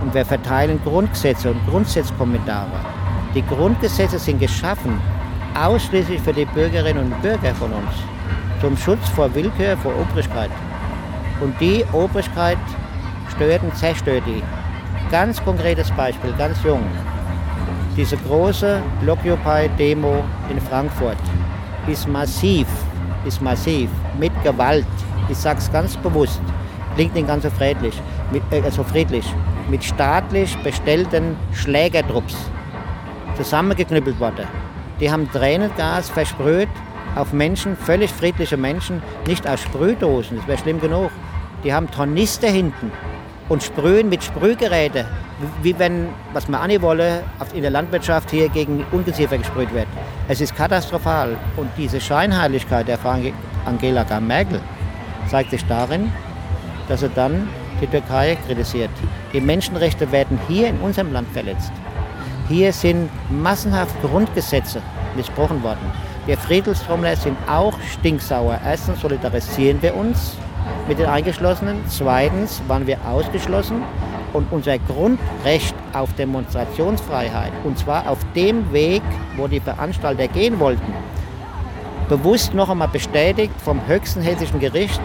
[0.00, 2.80] Und wir verteilen Grundgesetze und Grundsatzkommentare.
[3.34, 5.00] Die Grundgesetze sind geschaffen
[5.54, 7.94] ausschließlich für die Bürgerinnen und Bürger von uns,
[8.64, 10.50] zum Schutz vor Willkür, vor Obrigkeit.
[11.42, 12.56] Und die Obrigkeit
[13.34, 14.42] stört und zerstört die.
[15.10, 16.82] Ganz konkretes Beispiel, ganz jung.
[17.94, 21.18] Diese große Blockupy-Demo in Frankfurt
[21.88, 22.66] ist massiv,
[23.26, 24.86] ist massiv, mit Gewalt.
[25.28, 26.40] Ich sage es ganz bewusst,
[26.94, 28.00] klingt nicht ganz so friedlich,
[28.32, 29.26] mit, äh, also friedlich,
[29.68, 32.36] mit staatlich bestellten Schlägertrupps
[33.36, 34.48] zusammengeknüppelt worden.
[35.00, 36.70] Die haben Tränengas versprüht
[37.14, 41.10] auf Menschen, völlig friedliche Menschen, nicht aus Sprühdosen, das wäre schlimm genug.
[41.62, 42.92] Die haben Tornister hinten
[43.48, 45.06] und sprühen mit Sprühgeräten,
[45.62, 47.22] wie wenn, was man auch wolle,
[47.54, 49.86] in der Landwirtschaft hier gegen Ungeziefer gesprüht wird.
[50.28, 51.36] Es ist katastrophal.
[51.56, 53.16] Und diese Scheinheiligkeit der Frau
[53.66, 54.60] Angela Merkel
[55.28, 56.12] zeigt sich darin,
[56.88, 57.48] dass er dann
[57.80, 58.90] die Türkei kritisiert.
[59.32, 61.72] Die Menschenrechte werden hier in unserem Land verletzt.
[62.48, 64.80] Hier sind massenhaft Grundgesetze
[65.16, 65.90] missbrochen worden.
[66.26, 68.58] Wir Friedelstrommler sind auch stinksauer.
[68.64, 70.38] Erstens solidarisieren wir uns
[70.88, 71.84] mit den Eingeschlossenen.
[71.86, 73.82] Zweitens waren wir ausgeschlossen.
[74.32, 79.02] Und unser Grundrecht auf Demonstrationsfreiheit, und zwar auf dem Weg,
[79.36, 80.92] wo die Veranstalter gehen wollten,
[82.08, 85.00] bewusst noch einmal bestätigt vom höchsten hessischen Gericht,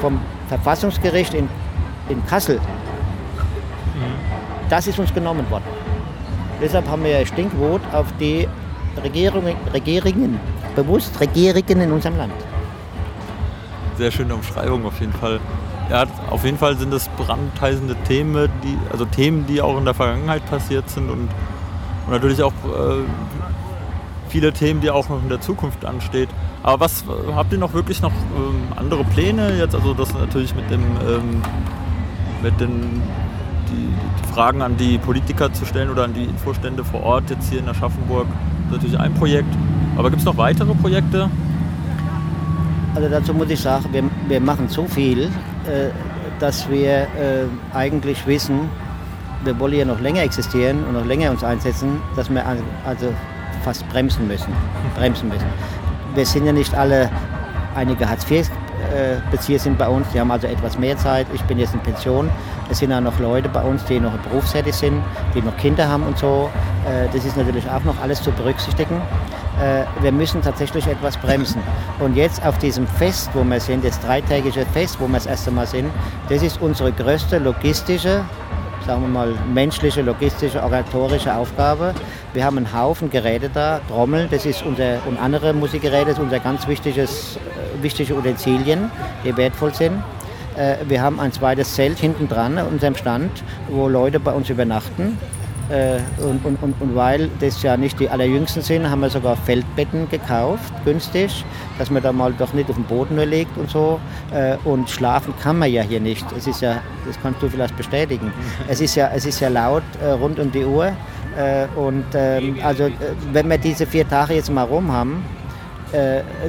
[0.00, 1.48] vom Verfassungsgericht in,
[2.08, 2.60] in Kassel.
[4.70, 5.64] Das ist uns genommen worden.
[6.62, 8.48] Deshalb haben wir Stinkwut auf die
[9.02, 10.40] Regierungen, Regierungen,
[10.74, 12.32] bewusst Regierungen in unserem Land
[13.96, 15.40] sehr schöne Umschreibung auf jeden Fall.
[15.90, 19.94] Ja, auf jeden Fall sind das brandheißende Themen, die, also Themen, die auch in der
[19.94, 21.28] Vergangenheit passiert sind und,
[22.06, 23.04] und natürlich auch äh,
[24.28, 26.28] viele Themen, die auch noch in der Zukunft ansteht.
[26.62, 27.04] Aber was
[27.34, 29.74] habt ihr noch wirklich noch ähm, andere Pläne jetzt?
[29.74, 31.42] Also das natürlich mit dem ähm,
[32.42, 33.02] mit den
[33.68, 37.50] die, die, Fragen an die Politiker zu stellen oder an die Infostände vor Ort jetzt
[37.50, 38.26] hier in Aschaffenburg.
[38.26, 39.54] Das ist natürlich ein Projekt.
[39.96, 41.30] Aber gibt es noch weitere Projekte?
[42.94, 45.90] Also dazu muss ich sagen, wir, wir machen so viel, äh,
[46.38, 48.68] dass wir äh, eigentlich wissen,
[49.44, 52.44] wir wollen ja noch länger existieren und noch länger uns einsetzen, dass wir
[52.84, 53.12] also
[53.64, 54.52] fast bremsen müssen.
[54.96, 55.46] Bremsen müssen.
[56.14, 57.10] Wir sind ja nicht alle,
[57.74, 58.08] einige
[58.82, 61.26] Hartz-IV-Bezieher sind bei uns, die haben also etwas mehr Zeit.
[61.32, 62.30] Ich bin jetzt in Pension.
[62.70, 65.02] Es sind auch noch Leute bei uns, die noch berufstätig sind,
[65.34, 66.50] die noch Kinder haben und so.
[66.86, 69.00] Äh, das ist natürlich auch noch alles zu berücksichtigen.
[69.60, 71.62] Äh, wir müssen tatsächlich etwas bremsen.
[72.00, 75.50] Und jetzt auf diesem Fest, wo wir sind, das dreitägige Fest, wo wir das erste
[75.50, 75.90] Mal sind,
[76.28, 78.24] das ist unsere größte logistische,
[78.86, 81.94] sagen wir mal menschliche, logistische, organisatorische Aufgabe.
[82.32, 86.24] Wir haben einen Haufen Geräte da, Trommel, das ist unser, und andere Musikgeräte, das ist
[86.24, 87.51] unser ganz wichtiges, äh,
[87.82, 88.90] wichtige Utensilien,
[89.24, 90.02] die wertvoll sind.
[90.56, 93.30] Äh, wir haben ein zweites Zelt hinten dran, unserem Stand,
[93.68, 95.18] wo Leute bei uns übernachten.
[95.70, 99.36] Äh, und, und, und, und, weil das ja nicht die allerjüngsten sind, haben wir sogar
[99.36, 101.44] Feldbetten gekauft, günstig,
[101.78, 103.98] dass man da mal doch nicht auf dem Boden nur liegt und so.
[104.34, 106.26] Äh, und schlafen kann man ja hier nicht.
[106.36, 108.32] Es ist ja, das kannst du vielleicht bestätigen.
[108.68, 109.82] Es ist ja, es ist ja laut
[110.20, 110.92] rund um die Uhr.
[111.76, 112.90] und ähm, also,
[113.32, 115.24] wenn wir diese vier Tage jetzt mal rum haben,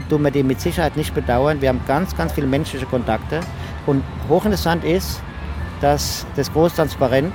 [0.10, 1.62] tun wir die mit Sicherheit nicht bedauern.
[1.62, 3.42] Wir haben ganz, ganz viele menschliche Kontakte.
[3.86, 5.22] Und hochinteressant ist,
[5.82, 7.34] dass das Großtransparent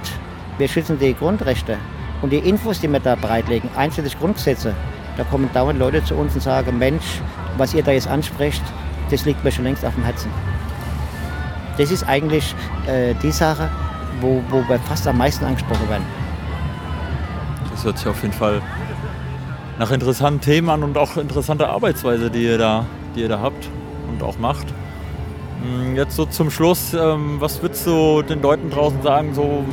[0.58, 1.78] wir schützen die Grundrechte.
[2.20, 4.74] Und die Infos, die wir da bereitlegen, einzelne Grundgesetze,
[5.16, 7.20] da kommen dauernd Leute zu uns und sagen, Mensch,
[7.56, 8.62] was ihr da jetzt ansprecht,
[9.10, 10.30] das liegt mir schon längst auf dem Herzen.
[11.76, 12.54] Das ist eigentlich
[12.88, 13.70] äh, die Sache,
[14.20, 16.04] wo, wo wir fast am meisten angesprochen werden.
[17.70, 18.60] Das hört sich auf jeden Fall
[19.78, 23.68] nach interessanten Themen und auch interessante Arbeitsweise, die ihr da, die ihr da habt
[24.10, 24.66] und auch macht.
[25.62, 29.64] Hm, jetzt so zum Schluss, ähm, was würdest du den Leuten draußen sagen, so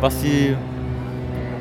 [0.00, 0.56] was sie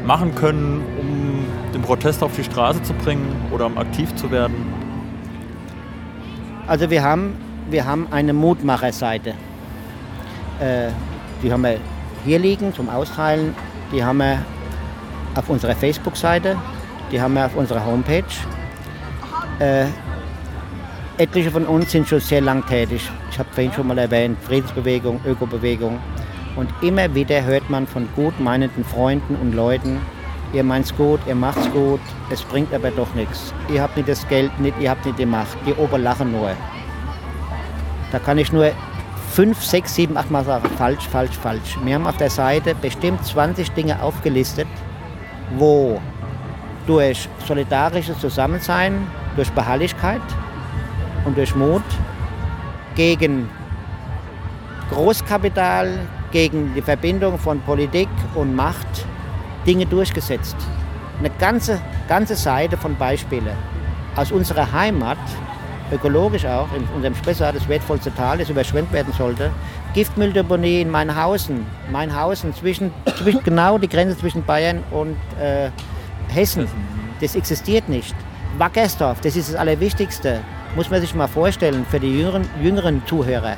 [0.05, 4.55] machen können, um den Protest auf die Straße zu bringen oder um aktiv zu werden?
[6.67, 7.35] Also wir haben,
[7.69, 9.33] wir haben eine Mutmacherseite.
[10.59, 10.89] Äh,
[11.43, 11.77] die haben wir
[12.25, 13.53] hier liegen zum Austeilen.
[13.91, 14.39] Die haben wir
[15.35, 16.57] auf unserer Facebook-Seite.
[17.11, 18.23] Die haben wir auf unserer Homepage.
[19.59, 19.85] Äh,
[21.17, 23.09] etliche von uns sind schon sehr lang tätig.
[23.31, 25.99] Ich habe vorhin schon mal erwähnt, Friedensbewegung, Ökobewegung.
[26.55, 29.99] Und immer wieder hört man von gut meinenden Freunden und Leuten,
[30.53, 33.53] ihr meint's gut, ihr macht's gut, es bringt aber doch nichts.
[33.71, 36.51] Ihr habt nicht das Geld, nicht, ihr habt nicht die Macht, die Ober lachen nur.
[38.11, 38.71] Da kann ich nur
[39.31, 41.77] fünf, sechs, sieben, acht Mal sagen, falsch, falsch, falsch.
[41.83, 44.67] Wir haben auf der Seite bestimmt 20 Dinge aufgelistet,
[45.57, 45.99] wo
[46.85, 50.21] durch solidarisches Zusammensein, durch Beharrlichkeit
[51.25, 51.83] und durch Mut
[52.95, 53.49] gegen
[54.91, 55.99] Großkapital,
[56.31, 58.87] gegen die Verbindung von Politik und Macht
[59.65, 60.55] Dinge durchgesetzt.
[61.19, 63.55] Eine ganze, ganze Seite von Beispielen
[64.15, 65.17] aus unserer Heimat,
[65.91, 69.51] ökologisch auch, in unserem Spessart, das wertvollste Tal, das überschwemmt werden sollte.
[69.93, 75.69] Giftmülldeponie in Mainhausen, Mainhausen, zwischen, zwischen, genau die Grenze zwischen Bayern und äh,
[76.35, 76.67] Hessen.
[77.21, 78.15] Das existiert nicht.
[78.57, 80.41] Wackersdorf, das ist das Allerwichtigste.
[80.75, 83.55] Muss man sich mal vorstellen für die jüngeren, jüngeren Zuhörer.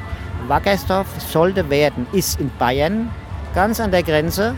[0.48, 3.10] Wackersdorf sollte werden, ist in Bayern,
[3.56, 4.56] ganz an der Grenze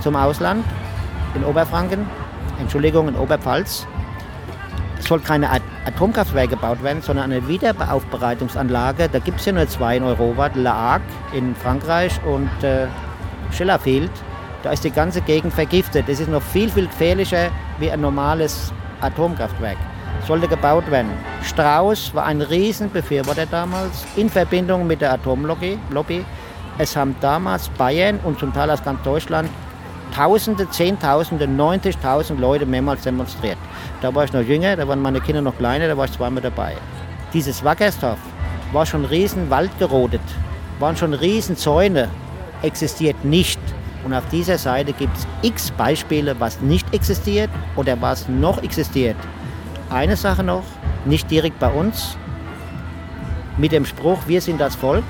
[0.00, 0.64] zum Ausland,
[1.34, 2.06] in Oberfranken,
[2.60, 3.86] Entschuldigung, in Oberpfalz.
[4.98, 5.48] Es soll keine
[5.86, 9.08] Atomkraftwerke gebaut werden, sondern eine Wiederaufbereitungsanlage.
[9.10, 12.86] Da gibt es ja nur zwei in Europa, La Hague in Frankreich und äh,
[13.50, 14.10] Schillerfield.
[14.64, 16.08] Da ist die ganze Gegend vergiftet.
[16.08, 18.72] Das ist noch viel, viel gefährlicher wie ein normales
[19.02, 19.76] Atomkraftwerk.
[20.26, 21.10] Sollte gebaut werden.
[21.42, 26.24] Strauß war ein Riesenbefürworter damals in Verbindung mit der Atomlobby.
[26.78, 29.50] Es haben damals Bayern und zum Teil aus ganz Deutschland
[30.14, 33.58] Tausende, Zehntausende, 90.000 Leute mehrmals demonstriert.
[34.00, 36.42] Da war ich noch jünger, da waren meine Kinder noch kleiner, da war ich zweimal
[36.42, 36.74] dabei.
[37.34, 38.18] Dieses Wackersdorf
[38.72, 40.22] war schon riesen Wald gerodet,
[40.78, 42.08] waren schon riesen Zäune,
[42.62, 43.60] existiert nicht.
[44.04, 49.16] Und auf dieser Seite gibt es x Beispiele, was nicht existiert oder was noch existiert.
[49.90, 50.64] Eine Sache noch,
[51.04, 52.16] nicht direkt bei uns,
[53.56, 55.04] mit dem Spruch, wir sind das Volk,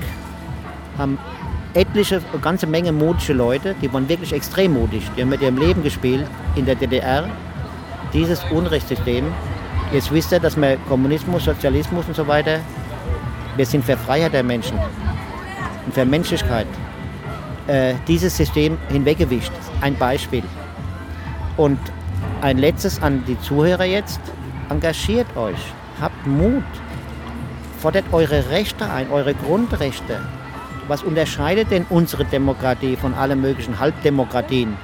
[0.98, 1.18] haben
[1.74, 5.02] etliche, eine ganze Menge mutige Leute, die waren wirklich extrem mutig.
[5.16, 7.28] Die haben mit ihrem Leben gespielt in der DDR.
[8.12, 9.24] Dieses Unrechtssystem.
[9.92, 12.60] Jetzt wisst ihr, dass wir Kommunismus, Sozialismus und so weiter,
[13.56, 14.78] wir sind für Freiheit der Menschen
[15.86, 16.66] und für Menschlichkeit.
[17.66, 19.52] Äh, dieses System hinweggewischt.
[19.80, 20.42] Ein Beispiel.
[21.56, 21.78] Und
[22.42, 24.20] ein letztes an die Zuhörer jetzt.
[24.68, 25.56] Engagiert euch.
[26.00, 26.62] Habt Mut.
[27.80, 30.20] Fordert eure Rechte ein, eure Grundrechte.
[30.88, 34.76] Was unterscheidet denn unsere Demokratie von allen möglichen Halbdemokratien?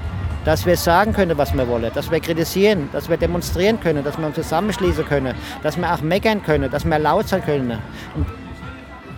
[0.46, 4.16] Dass wir sagen können, was wir wollen, dass wir kritisieren, dass wir demonstrieren können, dass
[4.16, 7.78] wir uns zusammenschließen können, dass wir auch meckern können, dass wir laut sein können.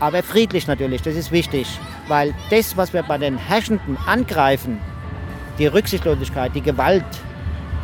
[0.01, 1.69] Aber friedlich natürlich, das ist wichtig,
[2.09, 4.81] weil das, was wir bei den Herrschenden angreifen,
[5.59, 7.05] die Rücksichtslosigkeit, die Gewalt,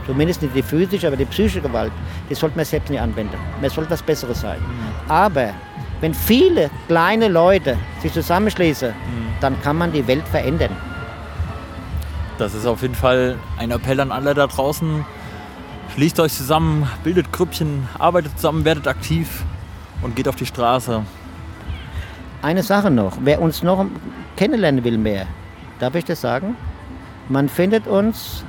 [0.06, 1.92] zumindest nicht die physische, aber die psychische Gewalt,
[2.28, 3.36] die sollte man selbst nicht anwenden.
[3.60, 4.58] Man sollte was Besseres sein.
[4.58, 5.10] Mhm.
[5.10, 5.50] Aber
[6.00, 9.28] wenn viele kleine Leute sich zusammenschließen, mhm.
[9.40, 10.70] dann kann man die Welt verändern.
[12.38, 15.04] Das ist auf jeden Fall ein Appell an alle da draußen.
[15.94, 19.42] Schließt euch zusammen, bildet Grüppchen, arbeitet zusammen, werdet aktiv
[20.02, 21.02] und geht auf die Straße.
[22.40, 23.84] Eine Sache noch, wer uns noch
[24.36, 25.26] kennenlernen will mehr,
[25.80, 26.56] darf ich das sagen?
[27.28, 28.44] Man findet uns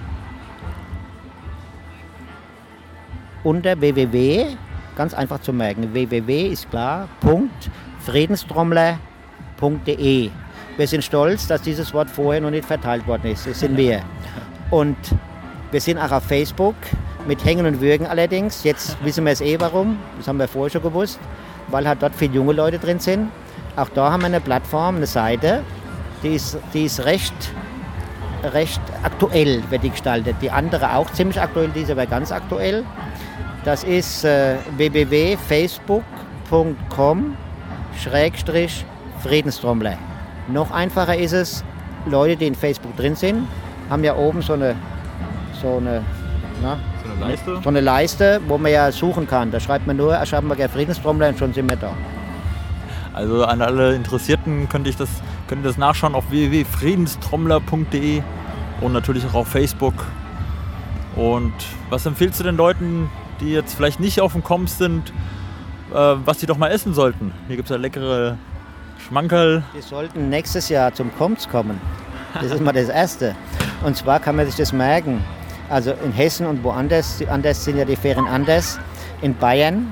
[3.44, 4.58] unter www
[5.00, 5.94] Ganz einfach zu merken.
[5.94, 7.08] www ist klar,
[8.06, 10.30] friedenstrommler.de.
[10.76, 13.48] Wir sind stolz, dass dieses Wort vorher noch nicht verteilt worden ist.
[13.48, 14.02] Das sind wir.
[14.72, 14.98] Und
[15.72, 16.76] wir sind auch auf Facebook
[17.26, 18.66] mit Hängen und Würgen allerdings.
[18.66, 19.98] Jetzt wissen wir es eh warum.
[20.18, 21.18] Das haben wir vorher schon gewusst,
[21.70, 23.32] weil halt dort viele junge Leute drin sind.
[23.80, 25.64] Auch da haben wir eine Plattform, eine Seite,
[26.22, 27.34] die ist, die ist recht,
[28.44, 30.36] recht aktuell, wird die gestaltet.
[30.42, 32.84] Die andere auch ziemlich aktuell, die ist aber ganz aktuell.
[33.64, 37.38] Das ist äh, www.facebook.com
[39.22, 39.98] Friedenstrommler.
[40.50, 41.64] Noch einfacher ist es,
[42.06, 43.48] Leute, die in Facebook drin sind,
[43.90, 44.76] haben ja oben so eine,
[45.62, 46.04] so eine,
[46.62, 47.62] na, so eine, Leiste?
[47.64, 49.52] so eine Leiste, wo man ja suchen kann.
[49.52, 51.94] Da schreibt man nur, Aschaffenburger Friedenstrommler und schon sind wir da.
[53.20, 55.10] Also an alle Interessierten könnte ich das,
[55.50, 58.22] könnt ihr das nachschauen auf www.friedenstrommler.de
[58.80, 60.06] und natürlich auch auf Facebook.
[61.18, 61.52] Und
[61.90, 63.10] was empfiehlst du den Leuten,
[63.42, 65.12] die jetzt vielleicht nicht auf dem Koms sind,
[65.92, 67.34] äh, was die doch mal essen sollten.
[67.48, 68.38] Hier gibt es ja leckere
[69.06, 69.64] Schmankerl.
[69.76, 71.82] Die sollten nächstes Jahr zum Koms kommen.
[72.36, 73.36] Das ist mal das Erste.
[73.84, 75.22] Und zwar kann man sich das merken.
[75.70, 78.80] Also in Hessen und woanders, anders sind ja die Ferien anders.
[79.22, 79.92] In Bayern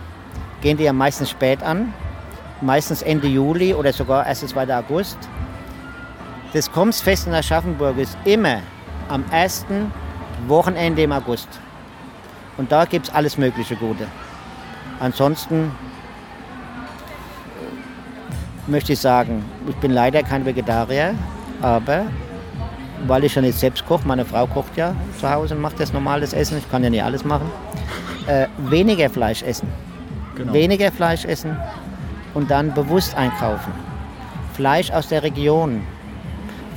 [0.62, 1.94] gehen die ja meistens spät an,
[2.62, 4.48] meistens Ende Juli oder sogar 1.
[4.48, 4.76] 2.
[4.76, 5.17] August.
[6.54, 8.60] Das Komsfest in Aschaffenburg ist immer
[9.10, 9.91] am ersten
[10.48, 11.48] Wochenende im August.
[12.58, 14.08] Und da gibt es alles mögliche Gute.
[15.00, 15.72] Ansonsten
[18.65, 21.13] möchte ich sagen, ich bin leider kein Vegetarier,
[21.62, 22.06] aber
[23.06, 25.93] weil ich ja nicht selbst koche, meine Frau kocht ja zu Hause und macht das
[25.93, 27.50] normales Essen, ich kann ja nicht alles machen,
[28.26, 29.67] äh, weniger Fleisch essen.
[30.36, 30.54] Genau.
[30.54, 31.58] Weniger Fleisch essen
[32.38, 33.73] und dann bewusst einkaufen.
[34.54, 35.82] Fleisch aus der Region.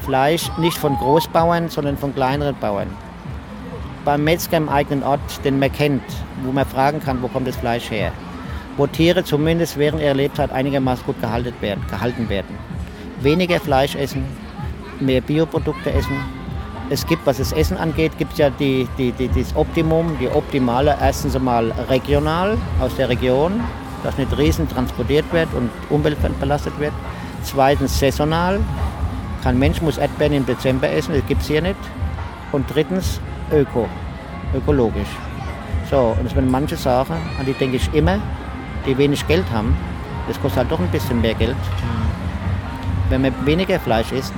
[0.03, 2.87] Fleisch nicht von Großbauern, sondern von kleineren Bauern.
[4.07, 6.03] Beim Metzger im eigenen Ort, den man kennt,
[6.45, 8.11] wo man fragen kann, wo kommt das Fleisch her.
[8.79, 11.85] Wo Tiere zumindest während ihrer Lebzeit einigermaßen gut gehalten werden.
[11.91, 12.57] Gehalten werden.
[13.21, 14.25] Weniger Fleisch essen,
[14.99, 16.17] mehr Bioprodukte essen.
[16.89, 20.29] Es gibt, was das Essen angeht, gibt es ja die, die, die, das Optimum, die
[20.29, 23.61] optimale, erstens einmal regional aus der Region,
[24.03, 26.93] dass nicht riesen transportiert wird und umweltbelastet wird.
[27.43, 28.61] Zweitens saisonal,
[29.43, 31.79] kein Mensch muss Erdbeeren im Dezember essen, das gibt es hier nicht.
[32.53, 33.21] Und drittens
[33.53, 33.89] öko,
[34.55, 35.09] ökologisch.
[35.91, 38.19] So, und es sind manche Sachen, an die denke ich immer,
[38.87, 39.77] die wenig Geld haben,
[40.29, 41.57] das kostet halt doch ein bisschen mehr Geld.
[43.09, 44.35] Wenn man weniger Fleisch isst,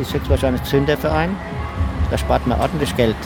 [0.00, 1.36] ist höchstwahrscheinlich Zünder für einen.
[2.10, 3.16] Da spart man ordentlich Geld.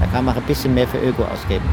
[0.00, 1.64] Da kann man ein bisschen mehr für Öko ausgeben.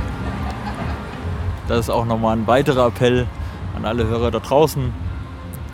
[1.68, 3.28] Das ist auch nochmal ein weiterer Appell
[3.76, 4.94] an alle Hörer da draußen.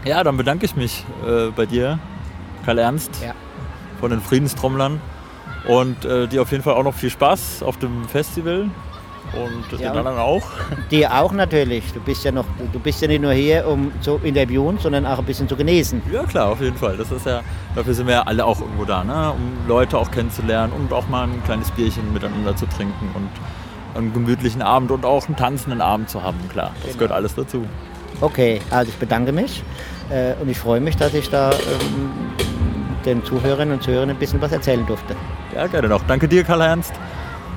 [0.05, 1.99] Ja, dann bedanke ich mich äh, bei dir,
[2.65, 3.33] Karl Ernst, ja.
[3.99, 5.01] von den Friedenstrommlern.
[5.67, 8.69] Und äh, dir auf jeden Fall auch noch viel Spaß auf dem Festival
[9.33, 10.43] und ja, den anderen auch.
[10.91, 11.91] Dir auch natürlich.
[11.93, 15.19] Du bist ja noch, du bist ja nicht nur hier, um zu interviewen, sondern auch
[15.19, 16.01] ein bisschen zu genesen.
[16.11, 16.97] Ja klar, auf jeden Fall.
[16.97, 17.41] Das ist ja,
[17.75, 19.31] dafür sind wir ja alle auch irgendwo da, ne?
[19.31, 23.29] um Leute auch kennenzulernen und auch mal ein kleines Bierchen miteinander zu trinken und
[23.99, 26.37] einen gemütlichen Abend und auch einen tanzenden Abend zu haben.
[26.51, 26.97] Klar, das genau.
[26.97, 27.65] gehört alles dazu.
[28.21, 29.63] Okay, also ich bedanke mich
[30.09, 32.11] äh, und ich freue mich, dass ich da ähm,
[33.05, 35.15] den Zuhörerinnen und Zuhörern ein bisschen was erzählen durfte.
[35.55, 36.03] Ja, gerne noch.
[36.07, 36.93] Danke dir, Karl-Ernst.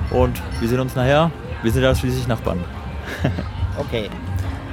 [0.09, 1.31] Und wir sehen uns nachher.
[1.63, 2.63] Wir sind ja schließlich Nachbarn.
[3.77, 4.09] okay.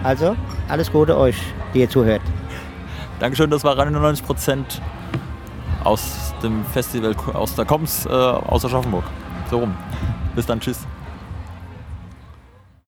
[0.02, 0.36] Also,
[0.68, 1.36] alles Gute euch,
[1.74, 2.22] die ihr zuhört.
[3.18, 4.80] Dankeschön, das war rein 90 Prozent
[5.84, 9.04] aus dem Festival aus der Koms äh, aus Aschaffenburg.
[9.50, 9.74] So rum.
[10.34, 10.86] Bis dann, tschüss.